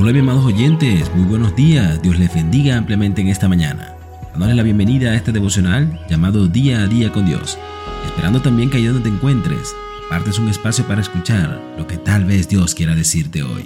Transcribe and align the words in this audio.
Hola 0.00 0.12
mis 0.12 0.22
amados 0.22 0.44
oyentes, 0.44 1.12
muy 1.16 1.24
buenos 1.24 1.56
días, 1.56 2.00
Dios 2.00 2.20
les 2.20 2.32
bendiga 2.32 2.76
ampliamente 2.76 3.20
en 3.20 3.26
esta 3.26 3.48
mañana. 3.48 3.96
Dándoles 4.30 4.54
la 4.54 4.62
bienvenida 4.62 5.10
a 5.10 5.16
este 5.16 5.32
devocional 5.32 6.00
llamado 6.08 6.46
Día 6.46 6.82
a 6.82 6.86
Día 6.86 7.10
con 7.10 7.26
Dios, 7.26 7.58
esperando 8.06 8.40
también 8.40 8.70
que 8.70 8.76
allá 8.76 8.92
donde 8.92 9.10
te 9.10 9.16
encuentres, 9.16 9.74
partes 10.08 10.38
un 10.38 10.48
espacio 10.48 10.86
para 10.86 11.00
escuchar 11.00 11.60
lo 11.76 11.88
que 11.88 11.96
tal 11.96 12.24
vez 12.26 12.48
Dios 12.48 12.76
quiera 12.76 12.94
decirte 12.94 13.42
hoy. 13.42 13.64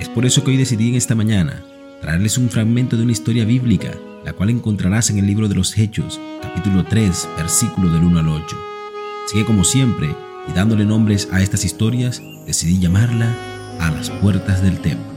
Es 0.00 0.08
por 0.08 0.26
eso 0.26 0.42
que 0.42 0.50
hoy 0.50 0.56
decidí 0.56 0.88
en 0.88 0.96
esta 0.96 1.14
mañana 1.14 1.62
traerles 2.00 2.38
un 2.38 2.50
fragmento 2.50 2.96
de 2.96 3.04
una 3.04 3.12
historia 3.12 3.44
bíblica, 3.44 3.92
la 4.24 4.32
cual 4.32 4.50
encontrarás 4.50 5.10
en 5.10 5.18
el 5.18 5.28
libro 5.28 5.46
de 5.46 5.54
los 5.54 5.78
Hechos, 5.78 6.20
capítulo 6.42 6.82
3, 6.86 7.28
versículo 7.36 7.88
del 7.88 8.02
1 8.02 8.18
al 8.18 8.28
8. 8.28 8.56
Así 9.26 9.44
como 9.44 9.62
siempre, 9.62 10.12
y 10.48 10.52
dándole 10.54 10.84
nombres 10.84 11.28
a 11.30 11.40
estas 11.40 11.64
historias, 11.64 12.20
decidí 12.46 12.80
llamarla 12.80 13.32
A 13.78 13.92
las 13.92 14.10
puertas 14.10 14.60
del 14.60 14.80
templo. 14.80 15.11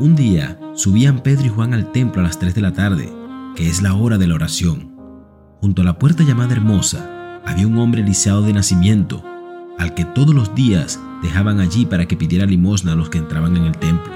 Un 0.00 0.14
día 0.14 0.56
subían 0.74 1.24
Pedro 1.24 1.46
y 1.46 1.48
Juan 1.48 1.74
al 1.74 1.90
templo 1.90 2.20
a 2.20 2.24
las 2.24 2.38
3 2.38 2.54
de 2.54 2.60
la 2.60 2.72
tarde, 2.72 3.12
que 3.56 3.68
es 3.68 3.82
la 3.82 3.94
hora 3.94 4.16
de 4.16 4.28
la 4.28 4.36
oración. 4.36 4.94
Junto 5.60 5.82
a 5.82 5.84
la 5.84 5.98
puerta 5.98 6.22
llamada 6.22 6.52
Hermosa 6.52 7.40
había 7.44 7.66
un 7.66 7.76
hombre 7.78 8.04
lisiado 8.04 8.42
de 8.42 8.52
nacimiento, 8.52 9.24
al 9.76 9.94
que 9.94 10.04
todos 10.04 10.36
los 10.36 10.54
días 10.54 11.00
dejaban 11.20 11.58
allí 11.58 11.84
para 11.84 12.06
que 12.06 12.16
pidiera 12.16 12.46
limosna 12.46 12.92
a 12.92 12.94
los 12.94 13.10
que 13.10 13.18
entraban 13.18 13.56
en 13.56 13.64
el 13.64 13.76
templo. 13.76 14.12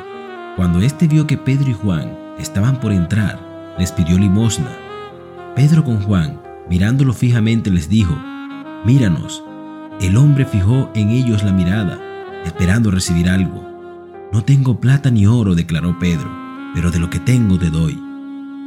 Cuando 0.54 0.80
éste 0.82 1.08
vio 1.08 1.26
que 1.26 1.36
Pedro 1.36 1.70
y 1.70 1.74
Juan 1.74 2.16
estaban 2.38 2.78
por 2.78 2.92
entrar, 2.92 3.74
les 3.76 3.90
pidió 3.90 4.16
limosna. 4.20 4.70
Pedro 5.56 5.82
con 5.82 6.00
Juan, 6.00 6.40
mirándolo 6.70 7.12
fijamente, 7.12 7.72
les 7.72 7.88
dijo, 7.88 8.16
Míranos. 8.84 9.42
El 10.00 10.16
hombre 10.16 10.46
fijó 10.46 10.92
en 10.94 11.10
ellos 11.10 11.42
la 11.42 11.50
mirada, 11.50 11.98
esperando 12.44 12.92
recibir 12.92 13.28
algo. 13.28 13.71
No 14.32 14.42
tengo 14.42 14.80
plata 14.80 15.10
ni 15.10 15.26
oro, 15.26 15.54
declaró 15.54 15.98
Pedro, 15.98 16.30
pero 16.74 16.90
de 16.90 16.98
lo 16.98 17.10
que 17.10 17.20
tengo 17.20 17.58
te 17.58 17.68
doy. 17.68 17.92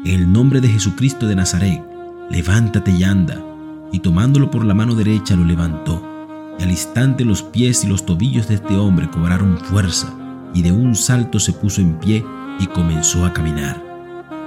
En 0.05 0.13
el 0.13 0.31
nombre 0.31 0.61
de 0.61 0.67
Jesucristo 0.67 1.25
de 1.25 1.35
Nazaret, 1.35 1.83
levántate 2.29 2.91
y 2.91 3.03
anda. 3.03 3.43
Y 3.91 3.99
tomándolo 3.99 4.51
por 4.51 4.63
la 4.63 4.75
mano 4.75 4.93
derecha 4.93 5.35
lo 5.35 5.43
levantó. 5.43 6.03
Y 6.59 6.63
al 6.63 6.69
instante 6.69 7.25
los 7.25 7.41
pies 7.41 7.83
y 7.83 7.87
los 7.87 8.05
tobillos 8.05 8.47
de 8.47 8.55
este 8.55 8.77
hombre 8.77 9.09
cobraron 9.09 9.57
fuerza, 9.57 10.13
y 10.53 10.61
de 10.61 10.71
un 10.71 10.95
salto 10.95 11.39
se 11.39 11.51
puso 11.51 11.81
en 11.81 11.97
pie 11.97 12.23
y 12.59 12.67
comenzó 12.67 13.25
a 13.25 13.33
caminar. 13.33 13.83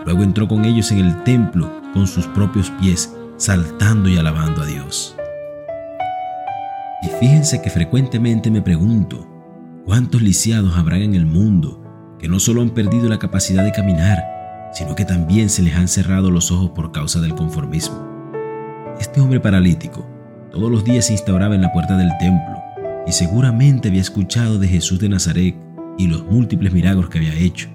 Luego 0.04 0.22
entró 0.22 0.46
con 0.46 0.64
ellos 0.64 0.92
en 0.92 1.00
el 1.00 1.24
templo 1.24 1.82
con 1.94 2.06
sus 2.06 2.26
propios 2.28 2.70
pies, 2.80 3.12
saltando 3.38 4.08
y 4.08 4.16
alabando 4.18 4.62
a 4.62 4.66
Dios. 4.66 5.16
Y 7.02 7.08
fíjense 7.18 7.60
que 7.60 7.70
frecuentemente 7.70 8.52
me 8.52 8.62
pregunto, 8.62 9.26
¿cuántos 9.88 10.20
lisiados 10.20 10.76
habrán 10.76 11.00
en 11.00 11.14
el 11.14 11.24
mundo 11.24 11.82
que 12.18 12.28
no 12.28 12.40
solo 12.40 12.60
han 12.60 12.74
perdido 12.74 13.08
la 13.08 13.18
capacidad 13.18 13.64
de 13.64 13.72
caminar, 13.72 14.22
sino 14.70 14.94
que 14.94 15.06
también 15.06 15.48
se 15.48 15.62
les 15.62 15.74
han 15.76 15.88
cerrado 15.88 16.30
los 16.30 16.52
ojos 16.52 16.72
por 16.72 16.92
causa 16.92 17.20
del 17.20 17.34
conformismo? 17.34 17.96
Este 19.00 19.22
hombre 19.22 19.40
paralítico 19.40 20.06
todos 20.52 20.70
los 20.70 20.84
días 20.84 21.06
se 21.06 21.14
instauraba 21.14 21.54
en 21.54 21.62
la 21.62 21.72
puerta 21.72 21.96
del 21.96 22.10
templo 22.18 22.58
y 23.06 23.12
seguramente 23.12 23.88
había 23.88 24.02
escuchado 24.02 24.58
de 24.58 24.68
Jesús 24.68 24.98
de 24.98 25.08
Nazaret 25.08 25.56
y 25.96 26.06
los 26.06 26.22
múltiples 26.26 26.70
milagros 26.70 27.08
que 27.08 27.16
había 27.16 27.34
hecho. 27.34 27.70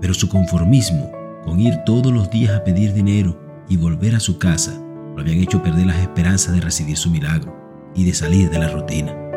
Pero 0.00 0.14
su 0.14 0.28
conformismo 0.28 1.12
con 1.44 1.60
ir 1.60 1.76
todos 1.86 2.12
los 2.12 2.28
días 2.28 2.56
a 2.56 2.64
pedir 2.64 2.92
dinero 2.92 3.40
y 3.68 3.76
volver 3.76 4.16
a 4.16 4.20
su 4.20 4.36
casa 4.36 4.82
lo 5.14 5.20
habían 5.20 5.38
hecho 5.38 5.62
perder 5.62 5.86
las 5.86 6.00
esperanzas 6.00 6.56
de 6.56 6.60
recibir 6.60 6.96
su 6.96 7.08
milagro 7.08 7.56
y 7.94 8.04
de 8.04 8.14
salir 8.14 8.50
de 8.50 8.58
la 8.58 8.68
rutina. 8.68 9.29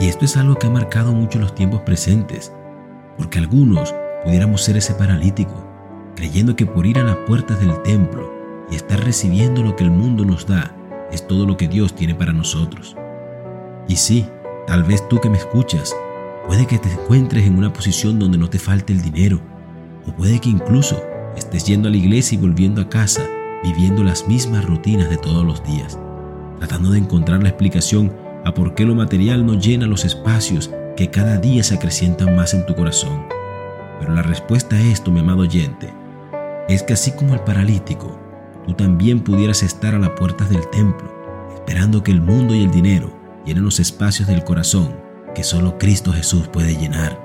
Y 0.00 0.08
esto 0.08 0.24
es 0.24 0.36
algo 0.36 0.56
que 0.56 0.66
ha 0.66 0.70
marcado 0.70 1.12
mucho 1.12 1.38
los 1.38 1.54
tiempos 1.54 1.82
presentes, 1.82 2.52
porque 3.16 3.38
algunos 3.38 3.94
pudiéramos 4.24 4.62
ser 4.62 4.76
ese 4.76 4.94
paralítico, 4.94 5.54
creyendo 6.16 6.56
que 6.56 6.66
por 6.66 6.86
ir 6.86 6.98
a 6.98 7.04
las 7.04 7.16
puertas 7.26 7.60
del 7.60 7.80
templo 7.82 8.32
y 8.70 8.76
estar 8.76 9.02
recibiendo 9.02 9.62
lo 9.62 9.76
que 9.76 9.84
el 9.84 9.90
mundo 9.90 10.24
nos 10.24 10.46
da 10.46 10.74
es 11.12 11.26
todo 11.26 11.46
lo 11.46 11.56
que 11.56 11.68
Dios 11.68 11.94
tiene 11.94 12.14
para 12.14 12.32
nosotros. 12.32 12.96
Y 13.86 13.96
sí, 13.96 14.26
tal 14.66 14.82
vez 14.82 15.06
tú 15.08 15.20
que 15.20 15.30
me 15.30 15.38
escuchas, 15.38 15.94
puede 16.46 16.66
que 16.66 16.78
te 16.78 16.90
encuentres 16.90 17.46
en 17.46 17.56
una 17.56 17.72
posición 17.72 18.18
donde 18.18 18.38
no 18.38 18.50
te 18.50 18.58
falte 18.58 18.92
el 18.92 19.02
dinero, 19.02 19.40
o 20.06 20.12
puede 20.12 20.40
que 20.40 20.48
incluso 20.48 21.02
estés 21.36 21.64
yendo 21.66 21.88
a 21.88 21.90
la 21.90 21.96
iglesia 21.96 22.36
y 22.36 22.40
volviendo 22.40 22.82
a 22.82 22.88
casa, 22.88 23.22
viviendo 23.62 24.02
las 24.02 24.26
mismas 24.26 24.64
rutinas 24.64 25.08
de 25.08 25.16
todos 25.16 25.44
los 25.44 25.62
días 25.64 25.98
tratando 26.58 26.90
de 26.90 26.98
encontrar 26.98 27.42
la 27.42 27.50
explicación 27.50 28.12
a 28.44 28.52
por 28.54 28.74
qué 28.74 28.84
lo 28.84 28.94
material 28.94 29.46
no 29.46 29.54
llena 29.54 29.86
los 29.86 30.04
espacios 30.04 30.70
que 30.96 31.10
cada 31.10 31.38
día 31.38 31.62
se 31.62 31.74
acrecientan 31.74 32.36
más 32.36 32.54
en 32.54 32.66
tu 32.66 32.74
corazón. 32.74 33.26
Pero 34.00 34.14
la 34.14 34.22
respuesta 34.22 34.76
a 34.76 34.80
esto, 34.80 35.10
mi 35.10 35.20
amado 35.20 35.40
oyente, 35.40 35.92
es 36.68 36.82
que 36.82 36.92
así 36.92 37.12
como 37.12 37.34
el 37.34 37.40
paralítico, 37.40 38.18
tú 38.66 38.74
también 38.74 39.20
pudieras 39.20 39.62
estar 39.62 39.94
a 39.94 39.98
las 39.98 40.10
puertas 40.10 40.50
del 40.50 40.68
templo, 40.70 41.12
esperando 41.54 42.02
que 42.02 42.12
el 42.12 42.20
mundo 42.20 42.54
y 42.54 42.62
el 42.62 42.70
dinero 42.70 43.12
llenen 43.44 43.64
los 43.64 43.80
espacios 43.80 44.28
del 44.28 44.44
corazón 44.44 44.94
que 45.34 45.42
solo 45.42 45.78
Cristo 45.78 46.12
Jesús 46.12 46.48
puede 46.48 46.76
llenar, 46.76 47.20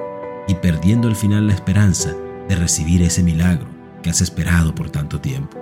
y 0.47 0.55
perdiendo 0.55 1.07
al 1.07 1.15
final 1.15 1.47
la 1.47 1.53
esperanza 1.53 2.15
de 2.47 2.55
recibir 2.55 3.03
ese 3.03 3.21
milagro 3.21 3.67
que 4.01 4.09
has 4.09 4.21
esperado 4.21 4.73
por 4.73 4.89
tanto 4.89 5.21
tiempo. 5.21 5.57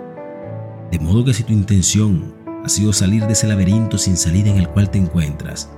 De 0.91 1.00
modo 1.00 1.25
que 1.25 1.34
si 1.34 1.44
tu 1.44 1.51
intención 1.51 2.34
ha 2.67 2.69
sido 2.69 2.91
salir 2.91 3.25
de 3.25 3.31
ese 3.31 3.47
laberinto 3.47 3.97
sin 3.97 4.17
salida 4.17 4.50
en 4.50 4.57
el 4.57 4.67
cual 4.67 4.89
te 4.89 4.97
encuentras, 4.97 5.69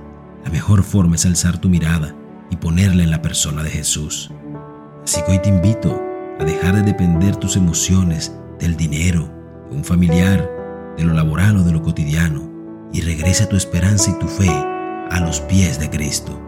la 0.44 0.50
mejor 0.50 0.82
forma 0.82 1.14
es 1.14 1.24
alzar 1.24 1.58
tu 1.58 1.68
mirada 1.68 2.16
y 2.50 2.56
ponerla 2.56 3.04
en 3.04 3.12
la 3.12 3.22
persona 3.22 3.62
de 3.62 3.70
Jesús. 3.70 4.32
Así 5.04 5.22
que 5.22 5.30
hoy 5.30 5.38
te 5.38 5.50
invito 5.50 6.02
a 6.40 6.44
dejar 6.44 6.74
de 6.74 6.82
depender 6.82 7.36
tus 7.36 7.54
emociones 7.54 8.34
del 8.58 8.76
dinero, 8.76 9.30
de 9.70 9.76
un 9.76 9.84
familiar, 9.84 10.50
de 10.96 11.04
lo 11.04 11.14
laboral 11.14 11.58
o 11.58 11.62
de 11.62 11.70
lo 11.70 11.80
cotidiano, 11.80 12.50
y 12.92 13.02
regresa 13.02 13.48
tu 13.48 13.54
esperanza 13.54 14.10
y 14.10 14.18
tu 14.18 14.26
fe 14.26 14.50
a 14.50 15.20
los 15.24 15.40
pies 15.42 15.78
de 15.78 15.90
Cristo. 15.90 16.40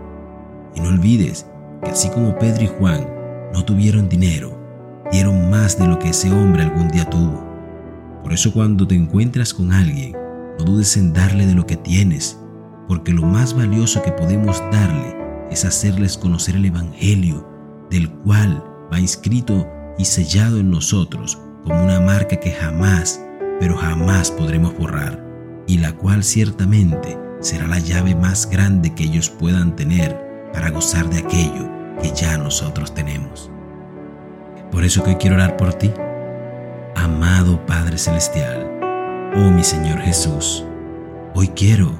Y 0.75 0.81
no 0.81 0.89
olvides 0.89 1.47
que 1.85 1.91
así 1.93 2.09
como 2.11 2.37
Pedro 2.37 2.65
y 2.65 2.71
Juan 2.81 3.07
no 3.53 3.65
tuvieron 3.65 4.09
dinero, 4.09 4.59
dieron 5.13 5.51
más 5.51 5.79
de 5.79 5.87
lo 5.87 6.01
que 6.01 6.09
ese 6.09 6.33
hombre 6.33 6.65
algún 6.65 6.89
día 6.89 7.09
tuvo. 7.09 7.47
Por 8.25 8.33
eso 8.33 8.53
cuando 8.53 8.89
te 8.89 8.97
encuentras 8.97 9.55
con 9.55 9.73
alguien 9.73 10.21
no 10.59 10.65
dudes 10.65 10.97
en 10.97 11.13
darle 11.13 11.47
de 11.47 11.55
lo 11.55 11.67
que 11.67 11.77
tienes, 11.77 12.39
porque 12.89 13.13
lo 13.13 13.23
más 13.23 13.55
valioso 13.55 14.03
que 14.03 14.13
podemos 14.13 14.61
darle 14.71 15.17
es 15.51 15.65
hacerles 15.65 16.17
conocer 16.17 16.57
el 16.57 16.67
Evangelio, 16.67 17.49
del 17.91 18.11
cual 18.11 18.63
va 18.93 19.01
inscrito 19.01 19.69
y 19.99 20.05
sellado 20.05 20.59
en 20.59 20.71
nosotros 20.71 21.39
como 21.65 21.83
una 21.83 22.01
marca 22.01 22.37
que 22.37 22.51
jamás, 22.51 23.21
pero 23.61 23.77
jamás 23.77 24.31
podremos 24.31 24.77
borrar, 24.77 25.23
y 25.67 25.79
la 25.79 25.93
cual 25.93 26.25
ciertamente 26.25 27.19
será 27.41 27.67
la 27.67 27.79
llave 27.79 28.15
más 28.15 28.49
grande 28.49 28.95
que 28.95 29.05
ellos 29.05 29.31
puedan 29.31 29.77
tener 29.77 30.19
para 30.53 30.71
gozar 30.71 31.09
de 31.09 31.19
aquello 31.19 31.71
que 32.01 32.13
ya 32.13 32.37
nosotros 32.39 32.95
tenemos. 32.95 33.51
Por 34.71 34.85
eso 34.85 35.05
que 35.05 35.17
quiero 35.19 35.37
orar 35.37 35.57
por 35.57 35.75
ti, 35.75 35.93
amado 36.97 37.65
Padre 37.67 37.99
Celestial 37.99 38.72
Oh 39.35 39.51
mi 39.51 39.65
Señor 39.65 39.99
Jesús, 40.01 40.63
hoy 41.35 41.49
quiero 41.49 41.91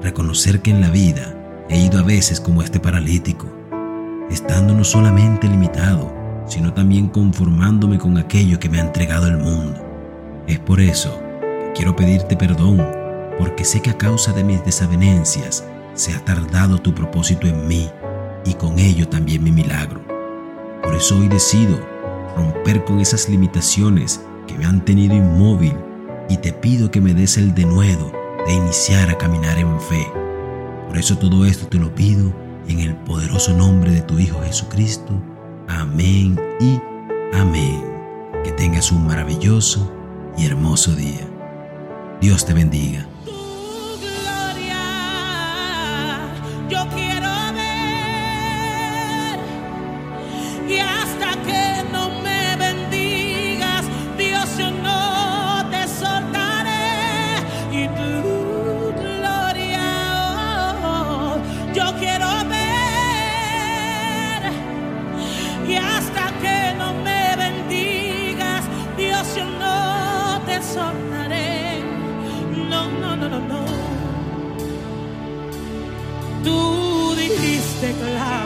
reconocer 0.00 0.62
que 0.62 0.70
en 0.70 0.80
la 0.80 0.88
vida 0.88 1.34
he 1.68 1.78
ido 1.78 1.98
a 1.98 2.02
veces 2.02 2.40
como 2.40 2.62
este 2.62 2.80
paralítico, 2.80 3.46
estando 4.30 4.72
no 4.72 4.84
solamente 4.84 5.48
limitado, 5.48 6.10
sino 6.46 6.72
también 6.72 7.08
conformándome 7.08 7.98
con 7.98 8.16
aquello 8.16 8.58
que 8.58 8.70
me 8.70 8.78
ha 8.78 8.84
entregado 8.86 9.26
el 9.26 9.36
mundo. 9.36 9.84
Es 10.46 10.60
por 10.60 10.80
eso 10.80 11.20
que 11.40 11.72
quiero 11.74 11.94
pedirte 11.94 12.38
perdón, 12.38 12.82
porque 13.38 13.66
sé 13.66 13.82
que 13.82 13.90
a 13.90 13.98
causa 13.98 14.32
de 14.32 14.44
mis 14.44 14.64
desavenencias 14.64 15.66
se 15.92 16.14
ha 16.14 16.24
tardado 16.24 16.78
tu 16.78 16.94
propósito 16.94 17.46
en 17.46 17.68
mí 17.68 17.90
y 18.46 18.54
con 18.54 18.78
ello 18.78 19.06
también 19.06 19.44
mi 19.44 19.52
milagro. 19.52 20.00
Por 20.82 20.94
eso 20.94 21.18
hoy 21.18 21.28
decido 21.28 21.78
romper 22.34 22.82
con 22.84 23.00
esas 23.00 23.28
limitaciones 23.28 24.22
que 24.46 24.56
me 24.56 24.64
han 24.64 24.82
tenido 24.82 25.14
inmóvil 25.14 25.74
y 26.28 26.36
te 26.36 26.52
pido 26.52 26.90
que 26.90 27.00
me 27.00 27.14
des 27.14 27.36
el 27.38 27.54
denuedo 27.54 28.12
de 28.46 28.54
iniciar 28.54 29.10
a 29.10 29.18
caminar 29.18 29.58
en 29.58 29.80
fe. 29.80 30.06
Por 30.86 30.98
eso 30.98 31.18
todo 31.18 31.44
esto 31.44 31.66
te 31.66 31.78
lo 31.78 31.94
pido 31.94 32.32
en 32.68 32.80
el 32.80 32.94
poderoso 32.94 33.52
nombre 33.52 33.90
de 33.90 34.02
tu 34.02 34.18
Hijo 34.18 34.40
Jesucristo. 34.42 35.12
Amén 35.68 36.38
y 36.60 36.80
amén. 37.34 37.82
Que 38.44 38.52
tengas 38.52 38.92
un 38.92 39.06
maravilloso 39.06 39.90
y 40.36 40.46
hermoso 40.46 40.94
día. 40.94 41.28
Dios 42.20 42.44
te 42.44 42.54
bendiga. 42.54 43.06
teclado. 77.80 78.37